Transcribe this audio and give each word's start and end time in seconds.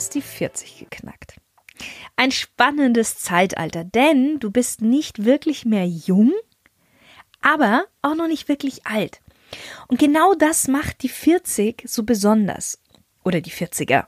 hast 0.00 0.14
die 0.14 0.22
40 0.22 0.78
geknackt. 0.78 1.36
Ein 2.16 2.30
spannendes 2.30 3.18
Zeitalter, 3.18 3.84
denn 3.84 4.38
du 4.38 4.50
bist 4.50 4.80
nicht 4.80 5.26
wirklich 5.26 5.66
mehr 5.66 5.86
jung, 5.86 6.32
aber 7.42 7.84
auch 8.00 8.14
noch 8.14 8.26
nicht 8.26 8.48
wirklich 8.48 8.86
alt. 8.86 9.20
Und 9.88 9.98
genau 9.98 10.32
das 10.32 10.68
macht 10.68 11.02
die 11.02 11.10
40 11.10 11.84
so 11.86 12.04
besonders. 12.04 12.80
Oder 13.24 13.42
die 13.42 13.50
40er. 13.50 14.06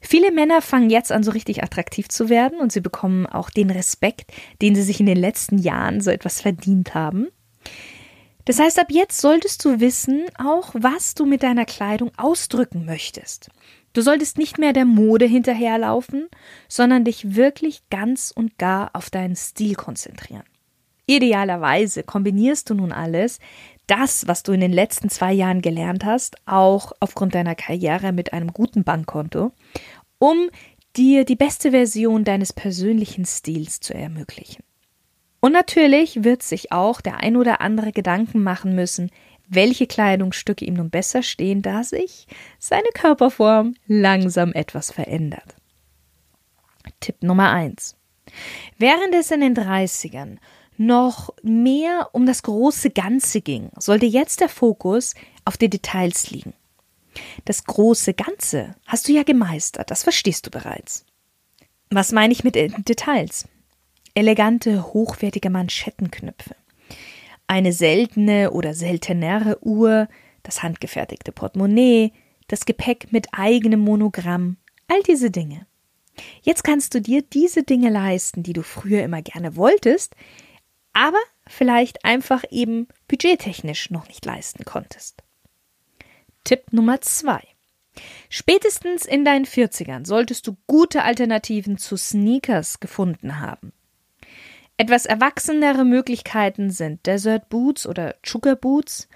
Viele 0.00 0.32
Männer 0.32 0.62
fangen 0.62 0.88
jetzt 0.88 1.12
an, 1.12 1.22
so 1.22 1.32
richtig 1.32 1.62
attraktiv 1.62 2.08
zu 2.08 2.30
werden 2.30 2.58
und 2.58 2.72
sie 2.72 2.80
bekommen 2.80 3.26
auch 3.26 3.50
den 3.50 3.68
Respekt, 3.68 4.32
den 4.62 4.74
sie 4.74 4.82
sich 4.82 4.98
in 4.98 5.04
den 5.04 5.18
letzten 5.18 5.58
Jahren 5.58 6.00
so 6.00 6.10
etwas 6.10 6.40
verdient 6.40 6.94
haben. 6.94 7.28
Das 8.46 8.58
heißt, 8.58 8.78
ab 8.78 8.86
jetzt 8.88 9.20
solltest 9.20 9.62
du 9.66 9.78
wissen 9.78 10.24
auch, 10.38 10.70
was 10.72 11.14
du 11.14 11.26
mit 11.26 11.42
deiner 11.42 11.66
Kleidung 11.66 12.12
ausdrücken 12.16 12.86
möchtest. 12.86 13.50
Du 13.98 14.02
solltest 14.02 14.38
nicht 14.38 14.58
mehr 14.58 14.72
der 14.72 14.84
Mode 14.84 15.24
hinterherlaufen, 15.24 16.28
sondern 16.68 17.02
dich 17.02 17.34
wirklich 17.34 17.82
ganz 17.90 18.30
und 18.30 18.56
gar 18.56 18.90
auf 18.92 19.10
deinen 19.10 19.34
Stil 19.34 19.74
konzentrieren. 19.74 20.44
Idealerweise 21.06 22.04
kombinierst 22.04 22.70
du 22.70 22.74
nun 22.74 22.92
alles, 22.92 23.40
das, 23.88 24.28
was 24.28 24.44
du 24.44 24.52
in 24.52 24.60
den 24.60 24.72
letzten 24.72 25.10
zwei 25.10 25.32
Jahren 25.32 25.62
gelernt 25.62 26.04
hast, 26.04 26.36
auch 26.46 26.92
aufgrund 27.00 27.34
deiner 27.34 27.56
Karriere 27.56 28.12
mit 28.12 28.32
einem 28.32 28.52
guten 28.52 28.84
Bankkonto, 28.84 29.50
um 30.20 30.48
dir 30.96 31.24
die 31.24 31.34
beste 31.34 31.72
Version 31.72 32.22
deines 32.22 32.52
persönlichen 32.52 33.24
Stils 33.24 33.80
zu 33.80 33.94
ermöglichen. 33.94 34.62
Und 35.40 35.50
natürlich 35.50 36.22
wird 36.22 36.44
sich 36.44 36.70
auch 36.70 37.00
der 37.00 37.16
ein 37.16 37.36
oder 37.36 37.60
andere 37.60 37.90
Gedanken 37.90 38.44
machen 38.44 38.76
müssen, 38.76 39.10
welche 39.48 39.86
Kleidungsstücke 39.86 40.64
ihm 40.64 40.74
nun 40.74 40.90
besser 40.90 41.22
stehen, 41.22 41.62
da 41.62 41.82
sich 41.84 42.26
seine 42.58 42.88
Körperform 42.94 43.74
langsam 43.86 44.52
etwas 44.52 44.90
verändert. 44.90 45.56
Tipp 47.00 47.22
Nummer 47.22 47.50
eins: 47.50 47.96
Während 48.78 49.14
es 49.14 49.30
in 49.30 49.40
den 49.40 49.56
30ern 49.56 50.38
noch 50.76 51.34
mehr 51.42 52.10
um 52.12 52.24
das 52.24 52.42
große 52.42 52.90
Ganze 52.90 53.40
ging, 53.40 53.70
sollte 53.78 54.06
jetzt 54.06 54.40
der 54.40 54.48
Fokus 54.48 55.14
auf 55.44 55.56
die 55.56 55.68
Details 55.68 56.30
liegen. 56.30 56.54
Das 57.44 57.64
große 57.64 58.14
Ganze 58.14 58.76
hast 58.86 59.08
du 59.08 59.12
ja 59.12 59.24
gemeistert, 59.24 59.90
das 59.90 60.04
verstehst 60.04 60.46
du 60.46 60.50
bereits. 60.50 61.04
Was 61.90 62.12
meine 62.12 62.32
ich 62.32 62.44
mit 62.44 62.54
Details? 62.54 63.48
Elegante, 64.14 64.92
hochwertige 64.92 65.50
Manschettenknöpfe, 65.50 66.54
eine 67.48 67.72
seltene 67.72 68.52
oder 68.52 68.74
seltenere 68.74 69.58
Uhr, 69.64 70.08
das 70.42 70.62
handgefertigte 70.62 71.32
Portemonnaie, 71.32 72.12
das 72.46 72.64
Gepäck 72.64 73.12
mit 73.12 73.28
eigenem 73.32 73.80
Monogramm, 73.80 74.56
all 74.86 75.02
diese 75.02 75.30
Dinge. 75.30 75.66
Jetzt 76.42 76.64
kannst 76.64 76.94
du 76.94 77.00
dir 77.00 77.22
diese 77.22 77.62
Dinge 77.62 77.90
leisten, 77.90 78.42
die 78.42 78.52
du 78.52 78.62
früher 78.62 79.02
immer 79.02 79.22
gerne 79.22 79.56
wolltest, 79.56 80.14
aber 80.92 81.18
vielleicht 81.46 82.04
einfach 82.04 82.44
eben 82.50 82.88
budgettechnisch 83.06 83.90
noch 83.90 84.08
nicht 84.08 84.24
leisten 84.24 84.64
konntest. 84.64 85.22
Tipp 86.44 86.72
Nummer 86.72 87.00
zwei. 87.00 87.40
Spätestens 88.28 89.04
in 89.04 89.24
deinen 89.24 89.44
40ern 89.44 90.06
solltest 90.06 90.46
du 90.46 90.56
gute 90.66 91.02
Alternativen 91.02 91.78
zu 91.78 91.96
Sneakers 91.96 92.80
gefunden 92.80 93.40
haben. 93.40 93.72
Etwas 94.80 95.06
erwachsenere 95.06 95.84
Möglichkeiten 95.84 96.70
sind 96.70 97.04
Desert 97.04 97.48
Boots 97.48 97.84
oder 97.84 98.14
Sugar 98.24 98.54
Boots, 98.54 99.08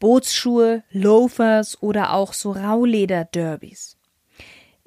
Bootsschuhe, 0.00 0.82
Loafers 0.90 1.80
oder 1.80 2.12
auch 2.12 2.32
so 2.32 2.50
Rauleder-Derbys. 2.50 3.96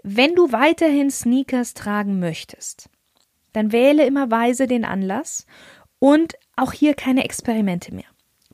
Wenn 0.03 0.35
du 0.35 0.51
weiterhin 0.51 1.09
Sneakers 1.09 1.73
tragen 1.73 2.19
möchtest, 2.19 2.89
dann 3.53 3.71
wähle 3.71 4.05
immer 4.05 4.29
weise 4.29 4.67
den 4.67 4.83
Anlass 4.83 5.45
und 5.99 6.33
auch 6.57 6.73
hier 6.73 6.95
keine 6.95 7.23
Experimente 7.23 7.95
mehr. 7.95 8.05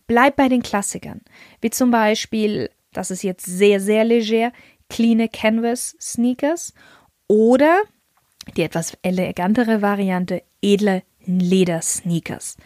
Bleib 0.06 0.36
bei 0.36 0.50
den 0.50 0.62
Klassikern, 0.62 1.22
wie 1.62 1.72
zum 1.72 1.90
Beispiel, 1.90 2.70
das 2.94 3.10
ist 3.10 3.24
jetzt 3.24 3.46
sehr, 3.48 3.82
sehr 3.82 4.04
leger, 4.04 4.54
clean 4.92 5.28
Canvas 5.32 5.98
Sneakers 6.00 6.76
oder 7.28 7.82
die 8.56 8.62
etwas 8.62 8.96
elegantere 9.02 9.82
Variante, 9.82 10.44
edle 10.62 11.02
Ledersneakers. 11.26 12.58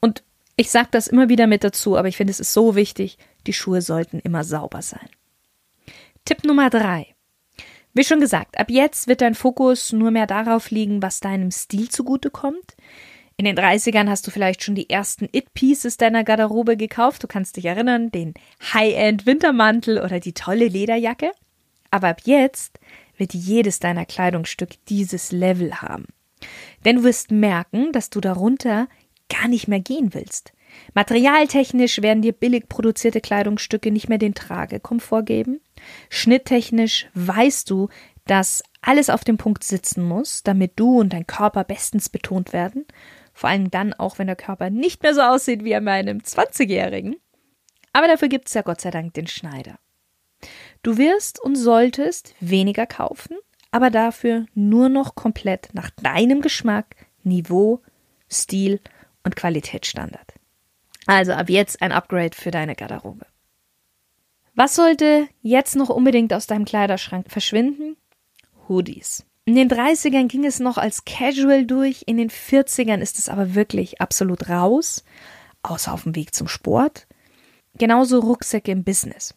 Und 0.00 0.22
ich 0.56 0.70
sage 0.70 0.88
das 0.90 1.06
immer 1.06 1.28
wieder 1.28 1.46
mit 1.46 1.64
dazu, 1.64 1.96
aber 1.96 2.08
ich 2.08 2.16
finde, 2.16 2.30
es 2.30 2.40
ist 2.40 2.52
so 2.52 2.74
wichtig, 2.76 3.18
die 3.46 3.52
Schuhe 3.52 3.82
sollten 3.82 4.20
immer 4.20 4.44
sauber 4.44 4.82
sein. 4.82 5.08
Tipp 6.24 6.44
Nummer 6.44 6.70
drei. 6.70 7.14
Wie 7.94 8.04
schon 8.04 8.20
gesagt, 8.20 8.58
ab 8.58 8.70
jetzt 8.70 9.08
wird 9.08 9.20
dein 9.20 9.34
Fokus 9.34 9.92
nur 9.92 10.10
mehr 10.10 10.26
darauf 10.26 10.70
liegen, 10.70 11.00
was 11.02 11.20
deinem 11.20 11.50
Stil 11.50 11.88
zugutekommt. 11.88 12.76
In 13.38 13.44
den 13.44 13.56
30ern 13.56 14.08
hast 14.08 14.26
du 14.26 14.30
vielleicht 14.30 14.62
schon 14.62 14.74
die 14.74 14.88
ersten 14.88 15.28
It-Pieces 15.30 15.98
deiner 15.98 16.24
Garderobe 16.24 16.76
gekauft. 16.76 17.22
Du 17.22 17.26
kannst 17.26 17.56
dich 17.56 17.66
erinnern, 17.66 18.10
den 18.10 18.34
High-End-Wintermantel 18.72 20.02
oder 20.02 20.20
die 20.20 20.32
tolle 20.32 20.68
Lederjacke. 20.68 21.32
Aber 21.90 22.08
ab 22.08 22.22
jetzt 22.24 22.78
wird 23.16 23.34
jedes 23.34 23.78
deiner 23.78 24.06
Kleidungsstück 24.06 24.84
dieses 24.88 25.32
Level 25.32 25.80
haben. 25.82 26.06
Denn 26.84 26.96
du 26.96 27.04
wirst 27.04 27.30
merken, 27.30 27.92
dass 27.92 28.10
du 28.10 28.20
darunter 28.20 28.88
gar 29.28 29.48
nicht 29.48 29.68
mehr 29.68 29.80
gehen 29.80 30.14
willst. 30.14 30.52
Materialtechnisch 30.94 32.02
werden 32.02 32.22
dir 32.22 32.32
billig 32.32 32.68
produzierte 32.68 33.20
Kleidungsstücke 33.20 33.90
nicht 33.90 34.08
mehr 34.08 34.18
den 34.18 34.34
Tragekomfort 34.34 35.22
geben. 35.22 35.60
Schnitttechnisch 36.10 37.08
weißt 37.14 37.70
du, 37.70 37.88
dass 38.26 38.62
alles 38.82 39.10
auf 39.10 39.24
dem 39.24 39.36
Punkt 39.36 39.64
sitzen 39.64 40.02
muss, 40.02 40.42
damit 40.42 40.72
du 40.76 41.00
und 41.00 41.12
dein 41.12 41.26
Körper 41.26 41.64
bestens 41.64 42.08
betont 42.08 42.52
werden. 42.52 42.84
Vor 43.32 43.50
allem 43.50 43.70
dann 43.70 43.92
auch, 43.94 44.18
wenn 44.18 44.26
der 44.26 44.36
Körper 44.36 44.70
nicht 44.70 45.02
mehr 45.02 45.14
so 45.14 45.20
aussieht 45.20 45.64
wie 45.64 45.74
an 45.74 45.84
meinem 45.84 46.18
20-Jährigen. 46.18 47.16
Aber 47.92 48.08
dafür 48.08 48.28
gibt 48.28 48.48
es 48.48 48.54
ja 48.54 48.62
Gott 48.62 48.80
sei 48.80 48.90
Dank 48.90 49.14
den 49.14 49.26
Schneider. 49.26 49.78
Du 50.82 50.98
wirst 50.98 51.40
und 51.42 51.56
solltest 51.56 52.34
weniger 52.40 52.86
kaufen, 52.86 53.36
aber 53.76 53.90
dafür 53.90 54.46
nur 54.54 54.88
noch 54.88 55.14
komplett 55.14 55.68
nach 55.74 55.90
deinem 55.90 56.40
Geschmack, 56.40 56.96
Niveau, 57.24 57.82
Stil 58.26 58.80
und 59.22 59.36
Qualitätsstandard. 59.36 60.32
Also 61.04 61.32
ab 61.32 61.50
jetzt 61.50 61.82
ein 61.82 61.92
Upgrade 61.92 62.34
für 62.34 62.50
deine 62.50 62.74
Garderobe. 62.74 63.26
Was 64.54 64.76
sollte 64.76 65.28
jetzt 65.42 65.76
noch 65.76 65.90
unbedingt 65.90 66.32
aus 66.32 66.46
deinem 66.46 66.64
Kleiderschrank 66.64 67.30
verschwinden? 67.30 67.98
Hoodies. 68.66 69.26
In 69.44 69.54
den 69.54 69.68
30ern 69.68 70.28
ging 70.28 70.46
es 70.46 70.58
noch 70.58 70.78
als 70.78 71.04
Casual 71.04 71.66
durch, 71.66 72.04
in 72.06 72.16
den 72.16 72.30
40ern 72.30 73.00
ist 73.00 73.18
es 73.18 73.28
aber 73.28 73.54
wirklich 73.54 74.00
absolut 74.00 74.48
raus, 74.48 75.04
außer 75.62 75.92
auf 75.92 76.04
dem 76.04 76.16
Weg 76.16 76.34
zum 76.34 76.48
Sport. 76.48 77.06
Genauso 77.74 78.20
Rucksäcke 78.20 78.72
im 78.72 78.84
Business. 78.84 79.34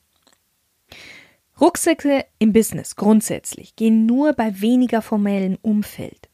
Rucksäcke 1.60 2.26
im 2.40 2.54
Business 2.54 2.96
grundsätzlich 2.96 3.76
gehen 3.76 4.06
nur 4.06 4.34
bei 4.34 4.62
weniger 4.62 5.02
formellen 5.02 5.58
Umfeld. 5.62 6.30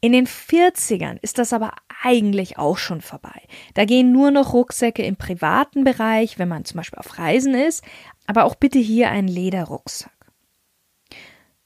In 0.00 0.12
den 0.12 0.26
40ern 0.26 1.18
ist 1.20 1.38
das 1.38 1.52
aber 1.52 1.72
eigentlich 2.02 2.58
auch 2.58 2.78
schon 2.78 3.00
vorbei. 3.00 3.42
Da 3.74 3.84
gehen 3.84 4.12
nur 4.12 4.30
noch 4.30 4.52
Rucksäcke 4.52 5.02
im 5.02 5.16
privaten 5.16 5.84
Bereich, 5.84 6.38
wenn 6.38 6.48
man 6.48 6.64
zum 6.64 6.76
Beispiel 6.78 6.98
auf 6.98 7.18
Reisen 7.18 7.54
ist, 7.54 7.82
aber 8.26 8.44
auch 8.44 8.54
bitte 8.54 8.78
hier 8.78 9.10
ein 9.10 9.28
Lederrucksack. 9.28 10.12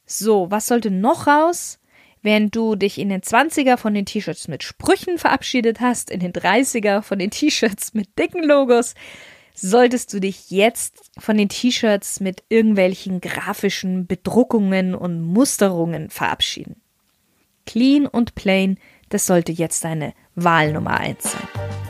So, 0.05 0.51
was 0.51 0.67
sollte 0.67 0.91
noch 0.91 1.27
raus? 1.27 1.79
Während 2.23 2.55
du 2.55 2.75
dich 2.75 2.99
in 2.99 3.09
den 3.09 3.23
20er 3.23 3.77
von 3.77 3.95
den 3.95 4.05
T-Shirts 4.05 4.49
mit 4.49 4.63
Sprüchen 4.63 5.17
verabschiedet 5.17 5.81
hast, 5.81 6.11
in 6.11 6.21
den 6.21 6.33
30er 6.33 7.03
von 7.03 7.19
den 7.19 7.31
T-Shirts 7.31 7.95
mit 7.95 8.19
dicken 8.19 8.43
Logos, 8.43 8.95
solltest 9.61 10.13
du 10.13 10.21
dich 10.21 10.51
jetzt 10.51 11.11
von 11.19 11.37
den 11.37 11.49
T-Shirts 11.49 12.21
mit 12.21 12.43
irgendwelchen 12.49 13.21
grafischen 13.21 14.07
Bedruckungen 14.07 14.95
und 14.95 15.21
Musterungen 15.21 16.11
verabschieden. 16.11 16.81
Clean 17.67 18.07
und 18.07 18.35
plain, 18.35 18.79
das 19.11 19.27
sollte 19.27 19.53
jetzt 19.53 19.85
deine 19.85 20.15
Wahl 20.35 20.73
Nummer 20.73 20.99
eins 20.99 21.33
sein. 21.33 21.90